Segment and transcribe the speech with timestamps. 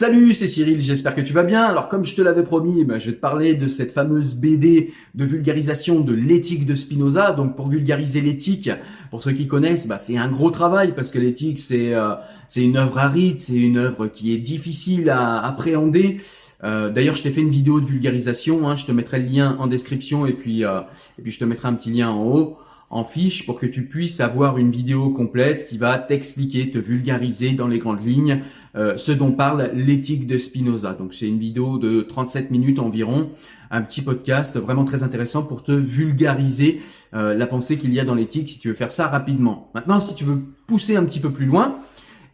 [0.00, 1.62] Salut, c'est Cyril, j'espère que tu vas bien.
[1.62, 4.94] Alors comme je te l'avais promis, ben, je vais te parler de cette fameuse BD
[5.14, 7.32] de vulgarisation de l'éthique de Spinoza.
[7.32, 8.70] Donc pour vulgariser l'éthique,
[9.10, 12.14] pour ceux qui connaissent, ben, c'est un gros travail parce que l'éthique c'est euh,
[12.48, 16.22] c'est une œuvre aride, c'est une œuvre qui est difficile à appréhender.
[16.64, 19.58] Euh, D'ailleurs, je t'ai fait une vidéo de vulgarisation, hein, je te mettrai le lien
[19.60, 20.80] en description et puis euh,
[21.18, 22.56] et puis je te mettrai un petit lien en haut
[22.90, 27.52] en fiche pour que tu puisses avoir une vidéo complète qui va t'expliquer, te vulgariser
[27.52, 28.40] dans les grandes lignes
[28.76, 30.94] euh, ce dont parle l'éthique de Spinoza.
[30.94, 33.30] Donc c'est une vidéo de 37 minutes environ,
[33.70, 36.80] un petit podcast vraiment très intéressant pour te vulgariser
[37.14, 39.70] euh, la pensée qu'il y a dans l'éthique si tu veux faire ça rapidement.
[39.74, 41.76] Maintenant, si tu veux pousser un petit peu plus loin,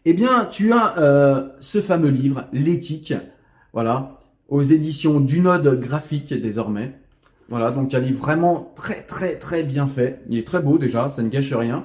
[0.06, 3.12] eh bien tu as euh, ce fameux livre, l'éthique,
[3.74, 6.94] voilà, aux éditions du Node graphique désormais.
[7.48, 10.20] Voilà, donc un livre vraiment très très très bien fait.
[10.28, 11.84] Il est très beau déjà, ça ne gâche rien.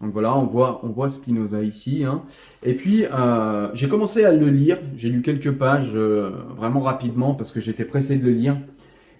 [0.00, 2.04] Donc voilà, on voit, on voit Spinoza ici.
[2.04, 2.22] Hein.
[2.64, 4.78] Et puis, euh, j'ai commencé à le lire.
[4.96, 8.56] J'ai lu quelques pages euh, vraiment rapidement parce que j'étais pressé de le lire.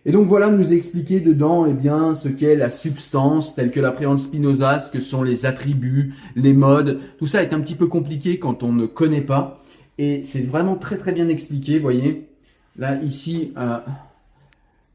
[0.05, 4.19] Et donc voilà, nous expliquer dedans eh bien, ce qu'est la substance telle que l'appréhende
[4.19, 6.99] Spinoza, ce que sont les attributs, les modes.
[7.19, 9.61] Tout ça est un petit peu compliqué quand on ne connaît pas.
[9.99, 12.29] Et c'est vraiment très très bien expliqué, voyez.
[12.77, 13.79] Là, ici, euh,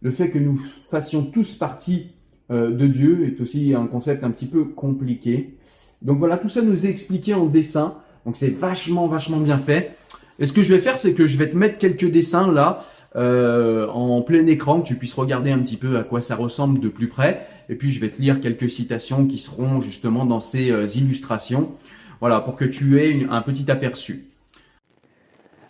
[0.01, 2.11] le fait que nous fassions tous partie
[2.51, 5.57] euh, de Dieu est aussi un concept un petit peu compliqué.
[6.01, 7.97] Donc voilà, tout ça nous est expliqué en dessin.
[8.25, 9.95] Donc c'est vachement, vachement bien fait.
[10.39, 12.83] Et ce que je vais faire, c'est que je vais te mettre quelques dessins là,
[13.15, 16.79] euh, en plein écran, que tu puisses regarder un petit peu à quoi ça ressemble
[16.79, 17.47] de plus près.
[17.69, 21.71] Et puis je vais te lire quelques citations qui seront justement dans ces euh, illustrations.
[22.19, 24.25] Voilà, pour que tu aies un petit aperçu.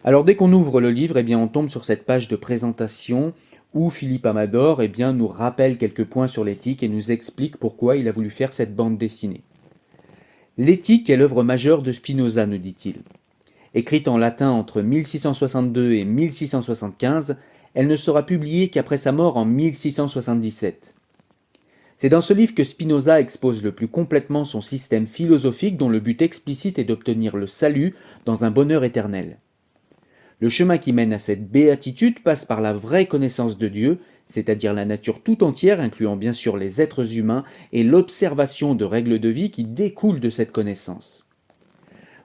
[0.04, 3.34] Alors dès qu'on ouvre le livre, eh bien on tombe sur cette page de présentation
[3.78, 7.96] où Philippe Amador eh bien, nous rappelle quelques points sur l'éthique et nous explique pourquoi
[7.96, 9.42] il a voulu faire cette bande dessinée.
[10.58, 13.04] L'éthique est l'œuvre majeure de Spinoza, nous dit-il.
[13.76, 17.36] Écrite en latin entre 1662 et 1675,
[17.76, 20.96] elle ne sera publiée qu'après sa mort en 1677.
[21.98, 26.00] C'est dans ce livre que Spinoza expose le plus complètement son système philosophique dont le
[26.00, 27.94] but explicite est d'obtenir le salut
[28.26, 29.38] dans un bonheur éternel.
[30.40, 34.74] Le chemin qui mène à cette béatitude passe par la vraie connaissance de Dieu, c'est-à-dire
[34.74, 37.44] la nature tout entière, incluant bien sûr les êtres humains,
[37.74, 41.26] et l'observation de règles de vie qui découlent de cette connaissance.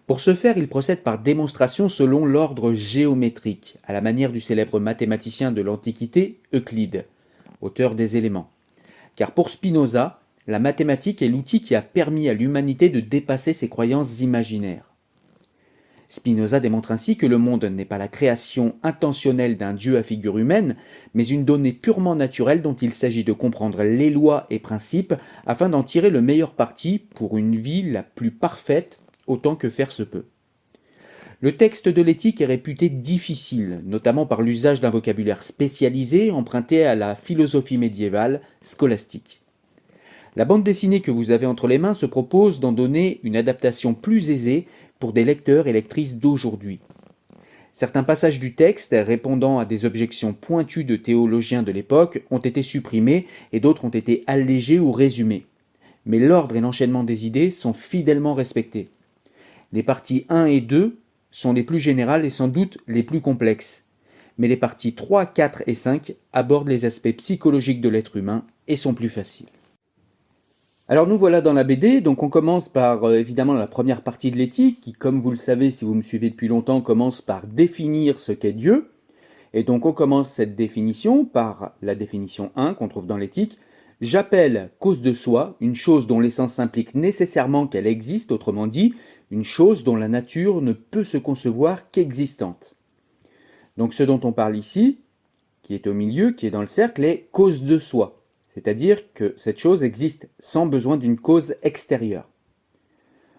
[0.06, 4.78] Pour ce faire, il procède par démonstration selon l'ordre géométrique, à la manière du célèbre
[4.78, 7.06] mathématicien de l'Antiquité, Euclide,
[7.62, 8.50] auteur des éléments.
[9.16, 13.70] Car pour Spinoza, la mathématique est l'outil qui a permis à l'humanité de dépasser ses
[13.70, 14.91] croyances imaginaires.
[16.12, 20.36] Spinoza démontre ainsi que le monde n'est pas la création intentionnelle d'un Dieu à figure
[20.36, 20.76] humaine,
[21.14, 25.14] mais une donnée purement naturelle dont il s'agit de comprendre les lois et principes
[25.46, 29.90] afin d'en tirer le meilleur parti pour une vie la plus parfaite autant que faire
[29.90, 30.26] se peut.
[31.40, 36.94] Le texte de l'éthique est réputé difficile, notamment par l'usage d'un vocabulaire spécialisé emprunté à
[36.94, 39.40] la philosophie médiévale scolastique.
[40.34, 43.92] La bande dessinée que vous avez entre les mains se propose d'en donner une adaptation
[43.92, 44.66] plus aisée
[45.02, 46.78] pour des lecteurs et lectrices d'aujourd'hui.
[47.72, 52.62] Certains passages du texte répondant à des objections pointues de théologiens de l'époque ont été
[52.62, 55.44] supprimés et d'autres ont été allégés ou résumés.
[56.06, 58.90] Mais l'ordre et l'enchaînement des idées sont fidèlement respectés.
[59.72, 60.96] Les parties 1 et 2
[61.32, 63.82] sont les plus générales et sans doute les plus complexes.
[64.38, 68.76] Mais les parties 3, 4 et 5 abordent les aspects psychologiques de l'être humain et
[68.76, 69.48] sont plus faciles.
[70.88, 74.32] Alors nous voilà dans la BD, donc on commence par euh, évidemment la première partie
[74.32, 77.46] de l'éthique, qui comme vous le savez si vous me suivez depuis longtemps, commence par
[77.46, 78.90] définir ce qu'est Dieu.
[79.54, 83.58] Et donc on commence cette définition par la définition 1 qu'on trouve dans l'éthique.
[84.00, 88.92] J'appelle cause de soi une chose dont l'essence implique nécessairement qu'elle existe, autrement dit,
[89.30, 92.74] une chose dont la nature ne peut se concevoir qu'existante.
[93.76, 94.98] Donc ce dont on parle ici,
[95.62, 98.21] qui est au milieu, qui est dans le cercle, est cause de soi
[98.52, 102.28] c'est-à-dire que cette chose existe sans besoin d'une cause extérieure.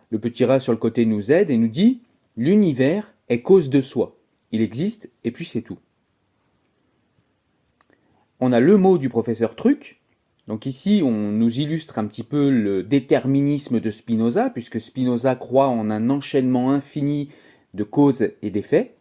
[0.09, 2.01] Le petit rat sur le côté nous aide et nous dit
[2.35, 4.17] l'univers est cause de soi.
[4.51, 5.77] Il existe et puis c'est tout.
[8.39, 10.01] On a le mot du professeur Truc.
[10.47, 15.67] Donc ici, on nous illustre un petit peu le déterminisme de Spinoza, puisque Spinoza croit
[15.67, 17.29] en un enchaînement infini
[17.75, 18.95] de causes et d'effets.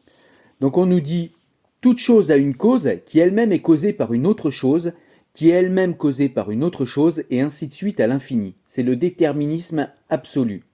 [0.60, 1.32] Donc on nous dit
[1.80, 4.92] toute chose a une cause qui elle-même est causée par une autre chose
[5.34, 8.54] qui est elle-même causée par une autre chose, et ainsi de suite à l'infini.
[8.66, 10.64] C'est le déterminisme absolu.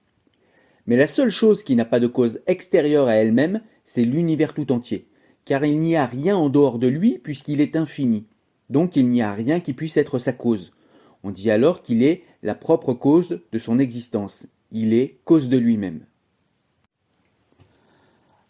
[0.86, 4.72] Mais la seule chose qui n'a pas de cause extérieure à elle-même, c'est l'univers tout
[4.72, 5.06] entier,
[5.44, 8.26] car il n'y a rien en dehors de lui puisqu'il est infini.
[8.70, 10.72] Donc il n'y a rien qui puisse être sa cause.
[11.24, 14.46] On dit alors qu'il est la propre cause de son existence.
[14.72, 16.00] Il est cause de lui-même.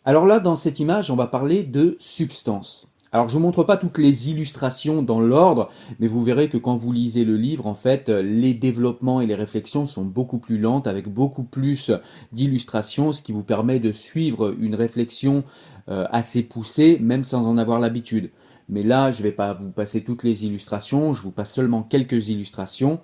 [0.04, 2.87] Alors là, dans cette image, on va parler de substance.
[3.10, 6.76] Alors je vous montre pas toutes les illustrations dans l'ordre, mais vous verrez que quand
[6.76, 10.86] vous lisez le livre, en fait, les développements et les réflexions sont beaucoup plus lentes,
[10.86, 11.90] avec beaucoup plus
[12.32, 15.44] d'illustrations, ce qui vous permet de suivre une réflexion
[15.88, 18.30] euh, assez poussée, même sans en avoir l'habitude.
[18.68, 21.82] Mais là, je ne vais pas vous passer toutes les illustrations, je vous passe seulement
[21.82, 23.00] quelques illustrations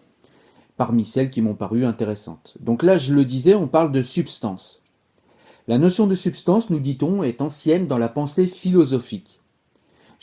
[0.77, 2.57] parmi celles qui m'ont paru intéressantes.
[2.61, 4.83] Donc là, je le disais, on parle de substance.
[5.67, 9.41] La notion de substance, nous dit-on, est ancienne dans la pensée philosophique.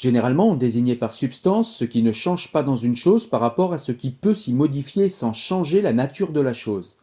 [0.02, 3.72] Généralement, on désignait par substance ce qui ne change pas dans une chose par rapport
[3.72, 6.98] à ce qui peut s'y modifier sans changer la nature de la chose.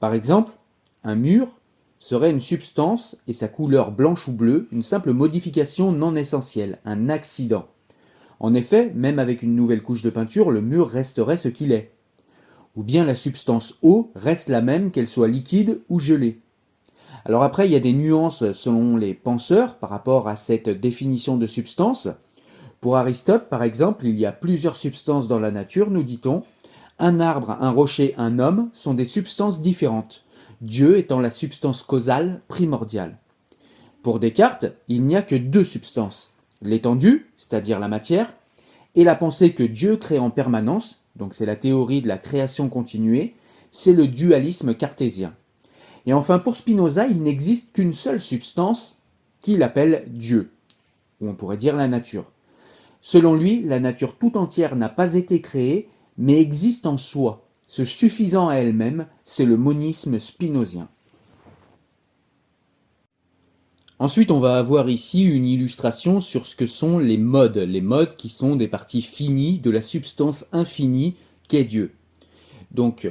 [0.00, 0.50] Par exemple,
[1.04, 1.46] un mur
[2.00, 7.08] serait une substance et sa couleur blanche ou bleue une simple modification non essentielle, un
[7.08, 7.68] accident.
[8.40, 11.92] En effet, même avec une nouvelle couche de peinture, le mur resterait ce qu'il est.
[12.74, 16.40] Ou bien la substance eau reste la même qu'elle soit liquide ou gelée.
[17.24, 21.36] Alors après, il y a des nuances selon les penseurs par rapport à cette définition
[21.36, 22.08] de substance.
[22.80, 26.42] Pour Aristote, par exemple, il y a plusieurs substances dans la nature, nous dit-on.
[26.98, 30.24] Un arbre, un rocher, un homme sont des substances différentes.
[30.60, 33.18] Dieu étant la substance causale primordiale.
[34.02, 36.30] Pour Descartes, il n'y a que deux substances,
[36.62, 38.34] l'étendue, c'est-à-dire la matière,
[38.94, 42.68] et la pensée que Dieu crée en permanence, donc c'est la théorie de la création
[42.68, 43.34] continuée,
[43.70, 45.34] c'est le dualisme cartésien.
[46.06, 48.98] Et enfin, pour Spinoza, il n'existe qu'une seule substance
[49.40, 50.50] qu'il appelle Dieu,
[51.20, 52.24] ou on pourrait dire la nature.
[53.00, 57.84] Selon lui, la nature tout entière n'a pas été créée, mais existe en soi, se
[57.84, 60.88] suffisant à elle-même, c'est le monisme spinozien.
[64.00, 68.14] Ensuite, on va avoir ici une illustration sur ce que sont les modes, les modes
[68.14, 71.16] qui sont des parties finies de la substance infinie
[71.48, 71.92] qu'est Dieu.
[72.70, 73.10] Donc,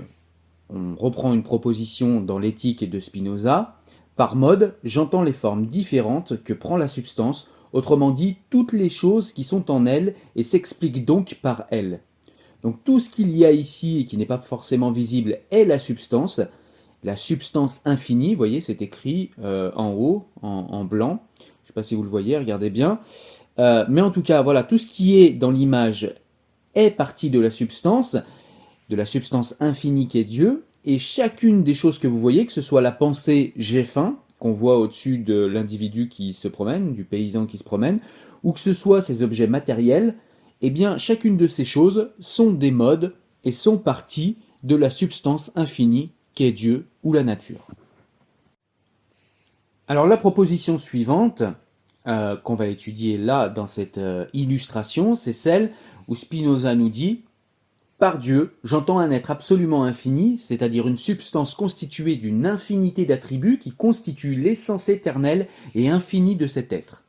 [0.70, 3.78] on reprend une proposition dans l'éthique de Spinoza.
[4.16, 9.32] Par mode, j'entends les formes différentes que prend la substance, autrement dit toutes les choses
[9.32, 12.02] qui sont en elle et s'expliquent donc par elle.
[12.64, 15.80] Donc tout ce qu'il y a ici et qui n'est pas forcément visible est la
[15.80, 16.42] substance.
[17.04, 21.22] La substance infinie, vous voyez, c'est écrit euh, en haut, en, blanc.
[21.40, 23.00] Je ne sais pas si vous le voyez, regardez bien.
[23.60, 26.16] Euh, mais en tout cas, voilà, tout ce qui est dans l'image
[26.74, 28.18] est partie de la substance,
[28.90, 30.66] de la substance infinie qui est Dieu.
[30.86, 34.52] Et chacune des choses que vous voyez, que ce soit la pensée j'ai faim, qu'on
[34.52, 38.00] voit au-dessus de l'individu qui se promène, du paysan qui se promène,
[38.44, 40.16] ou que ce soit ces objets matériels,
[40.62, 43.14] eh bien, chacune de ces choses sont des modes
[43.44, 47.68] et sont parties de la substance infinie qu'est Dieu ou la nature.
[49.88, 51.44] Alors la proposition suivante
[52.08, 55.72] euh, qu'on va étudier là dans cette euh, illustration, c'est celle
[56.08, 57.22] où Spinoza nous dit
[58.00, 63.72] Par Dieu, j'entends un être absolument infini, c'est-à-dire une substance constituée d'une infinité d'attributs qui
[63.72, 67.06] constituent l'essence éternelle et infinie de cet être.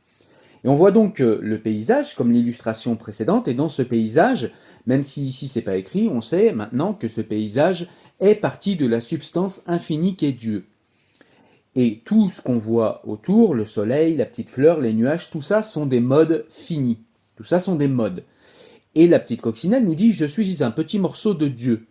[0.64, 4.50] Et on voit donc le paysage, comme l'illustration précédente, et dans ce paysage,
[4.86, 7.88] même si ici c'est pas écrit, on sait maintenant que ce paysage
[8.20, 10.64] est parti de la substance infinie qu'est Dieu.
[11.76, 15.60] Et tout ce qu'on voit autour, le soleil, la petite fleur, les nuages, tout ça
[15.60, 16.98] sont des modes finis.
[17.36, 18.24] Tout ça sont des modes.
[18.98, 21.86] Et la petite coccinelle nous dit Je suis un petit morceau de Dieu.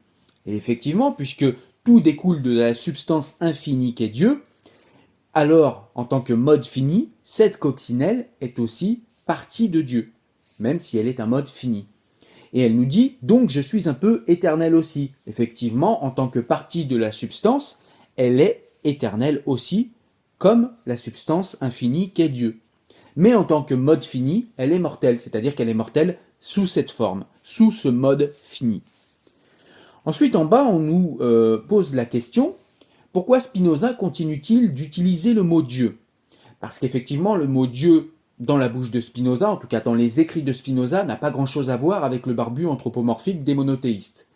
[0.46, 1.46] Et effectivement, puisque
[1.86, 4.44] tout découle de la substance infinie qu'est Dieu,
[5.34, 10.12] alors, en tant que mode fini, cette coccinelle est aussi partie de Dieu,
[10.60, 11.86] même si elle est un mode fini.
[12.52, 15.12] Et elle nous dit, donc je suis un peu éternel aussi.
[15.28, 17.80] Effectivement, en tant que partie de la substance,
[18.18, 19.92] elle est éternelle aussi,
[20.40, 22.60] comme la substance infinie qu'est Dieu.
[23.16, 26.92] Mais en tant que mode fini, elle est mortelle, c'est-à-dire qu'elle est mortelle sous cette
[26.92, 28.82] forme, sous ce mode fini.
[30.06, 32.56] Ensuite, en bas, on nous euh, pose la question,
[33.12, 35.98] pourquoi Spinoza continue-t-il d'utiliser le mot Dieu?
[36.60, 40.20] Parce qu'effectivement, le mot Dieu dans la bouche de Spinoza, en tout cas dans les
[40.20, 44.28] écrits de Spinoza, n'a pas grand-chose à voir avec le barbu anthropomorphique des monothéistes.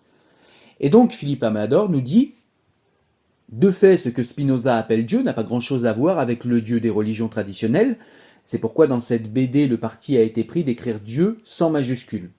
[0.80, 2.34] Et donc Philippe Amador nous dit
[3.52, 6.80] de fait, ce que Spinoza appelle Dieu n'a pas grand-chose à voir avec le Dieu
[6.80, 7.98] des religions traditionnelles,
[8.44, 12.32] c'est pourquoi dans cette BD le parti a été pris d'écrire Dieu sans majuscule.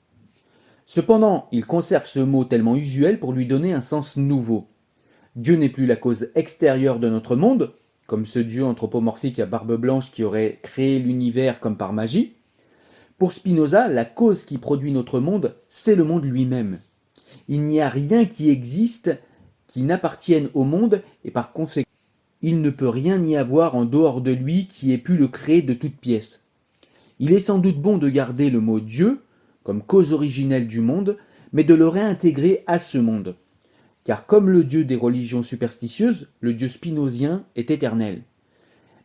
[0.87, 4.69] Cependant, il conserve ce mot tellement usuel pour lui donner un sens nouveau.
[5.37, 7.73] Dieu n'est plus la cause extérieure de notre monde,
[8.07, 12.35] comme ce Dieu anthropomorphique à barbe blanche qui aurait créé l'univers comme par magie.
[13.17, 16.81] Pour Spinoza, la cause qui produit notre monde, c'est le monde lui-même.
[17.49, 19.17] Il n'y a rien qui existe
[19.67, 21.89] qui n'appartienne au monde et par conséquent,
[22.43, 25.63] il ne peut rien y avoir en dehors de lui qui ait pu le créer
[25.63, 26.45] de toutes pièces.
[27.19, 29.21] Il est sans doute bon de garder le mot Dieu
[29.63, 31.17] comme cause originelle du monde,
[31.53, 33.37] mais de le réintégrer à ce monde
[34.05, 38.23] car comme le dieu des religions superstitieuses, le dieu spinozien est éternel.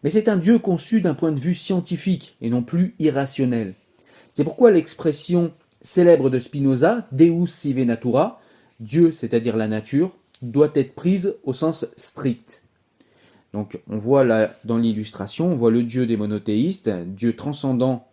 [0.04, 3.74] mais c'est un Dieu conçu d'un point de vue scientifique et non plus irrationnel.
[4.32, 5.52] C'est pourquoi l'expression
[5.82, 8.40] célèbre de Spinoza, Deus sive natura,
[8.80, 12.64] Dieu, c'est-à-dire la nature, doit être prise au sens strict.
[13.54, 18.08] Donc on voit là dans l'illustration, on voit le Dieu des monothéistes, Dieu transcendant,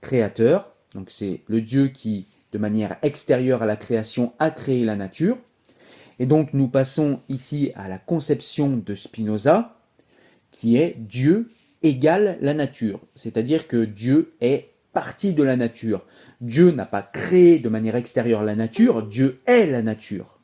[0.00, 0.72] créateur.
[0.94, 5.38] Donc c'est le Dieu qui, de manière extérieure à la création, a créé la nature.
[6.18, 9.76] Et donc nous passons ici à la conception de Spinoza,
[10.50, 11.48] qui est Dieu
[11.82, 13.00] égale la nature.
[13.14, 16.04] C'est-à-dire que Dieu est partie de la nature.
[16.40, 20.37] Dieu n'a pas créé de manière extérieure la nature, Dieu est la nature.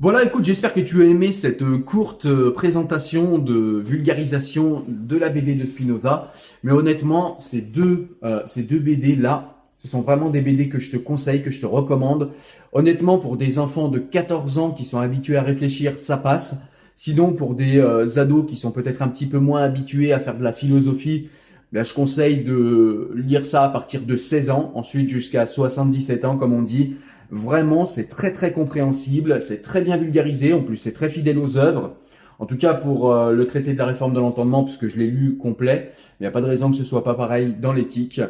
[0.00, 5.16] Voilà, écoute, j'espère que tu as aimé cette euh, courte euh, présentation de vulgarisation de
[5.16, 6.32] la BD de Spinoza.
[6.64, 10.80] Mais honnêtement, ces deux, euh, ces deux BD là, ce sont vraiment des BD que
[10.80, 12.30] je te conseille, que je te recommande.
[12.72, 16.56] Honnêtement, pour des enfants de 14 ans qui sont habitués à réfléchir, ça passe.
[16.96, 17.80] Sinon, pour des
[18.18, 21.28] ados qui sont peut-être un petit peu moins habitués à faire de la philosophie,
[21.72, 26.36] ben, je conseille de lire ça à partir de 16 ans, ensuite jusqu'à 77 ans,
[26.36, 26.94] comme on dit.
[27.30, 31.56] Vraiment, c'est très très compréhensible, c'est très bien vulgarisé, en plus c'est très fidèle aux
[31.56, 31.94] œuvres.
[32.38, 35.06] En tout cas pour euh, le traité de la réforme de l'entendement, puisque je l'ai
[35.06, 38.20] lu complet, il n'y a pas de raison que ce soit pas pareil dans l'éthique,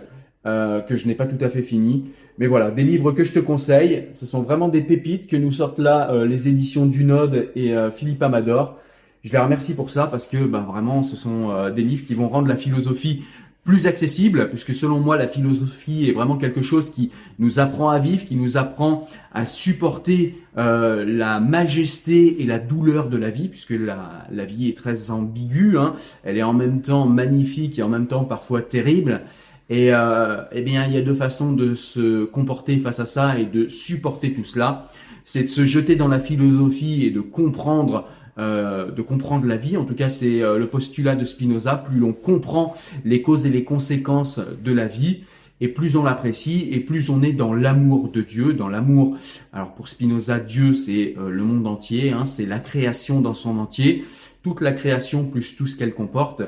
[0.46, 2.04] euh, que je n'ai pas tout à fait fini.
[2.38, 5.52] Mais voilà, des livres que je te conseille, ce sont vraiment des pépites que nous
[5.52, 8.78] sortent là euh, les éditions du Node et Philippe Amador.
[9.22, 12.28] Je les remercie pour ça parce que ben, vraiment ce sont des livres qui vont
[12.28, 13.22] rendre la philosophie
[13.64, 17.98] plus accessible, puisque selon moi la philosophie est vraiment quelque chose qui nous apprend à
[17.98, 23.48] vivre, qui nous apprend à supporter euh, la majesté et la douleur de la vie,
[23.48, 25.94] puisque la, la vie est très ambiguë, hein.
[26.24, 29.22] elle est en même temps magnifique et en même temps parfois terrible.
[29.70, 33.38] Et euh, eh bien, il y a deux façons de se comporter face à ça
[33.38, 34.90] et de supporter tout cela.
[35.24, 38.06] C'est de se jeter dans la philosophie et de comprendre
[38.36, 39.76] euh, de comprendre la vie.
[39.76, 41.76] En tout cas, c'est euh, le postulat de Spinoza.
[41.76, 42.74] Plus l'on comprend
[43.04, 45.20] les causes et les conséquences de la vie,
[45.60, 49.16] et plus on l'apprécie, et plus on est dans l'amour de Dieu, dans l'amour.
[49.52, 53.58] Alors pour Spinoza, Dieu, c'est euh, le monde entier, hein, c'est la création dans son
[53.58, 54.04] entier,
[54.42, 56.42] toute la création plus tout ce qu'elle comporte.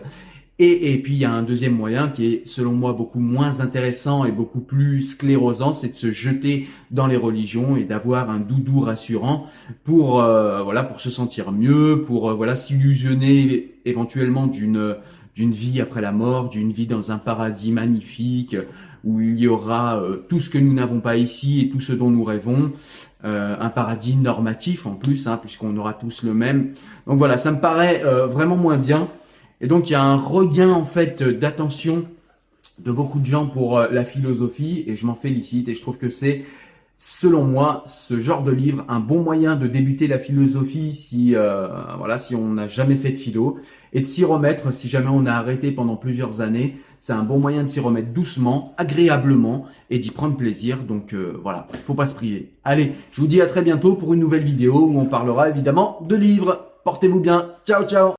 [0.59, 3.61] Et, et, puis il y a un deuxième moyen qui est selon moi beaucoup moins
[3.61, 8.41] intéressant et beaucoup plus sclérosant, c'est de se jeter dans les religions et d'avoir un
[8.41, 9.49] doudou rassurant
[9.85, 14.97] pour euh, voilà pour se sentir mieux, pour euh, voilà s'illusionner éventuellement d'une
[15.35, 18.57] d'une vie après la mort, d'une vie dans un paradis magnifique
[19.05, 21.93] où il y aura euh, tout ce que nous n'avons pas ici et tout ce
[21.93, 22.73] dont nous rêvons.
[23.25, 26.73] un paradis normatif en plus, hein, puisqu'on aura tous le même.
[27.07, 29.09] Donc voilà, ça me paraît vraiment moins bien.
[29.61, 32.05] Et donc il y a un regain en fait d'attention
[32.79, 35.99] de beaucoup de gens pour euh, la philosophie et je m'en félicite et je trouve
[35.99, 36.45] que c'est
[36.99, 41.69] selon moi ce genre de livre un bon moyen de débuter la philosophie si euh,
[41.99, 43.59] voilà si on n'a jamais fait de philo
[43.93, 46.77] et de s'y remettre si jamais on a arrêté pendant plusieurs années.
[46.99, 50.79] C'est un bon moyen de s'y remettre doucement agréablement et d'y prendre plaisir.
[50.79, 54.13] Donc euh, voilà faut pas se priver allez je vous dis à très bientôt pour
[54.13, 56.67] une nouvelle vidéo où on parlera évidemment de livres.
[56.85, 57.47] Portez-vous bien.
[57.67, 58.16] Ciao ciao